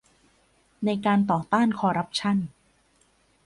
[0.85, 2.37] ในการต่อต้านคอร์รัปชั่น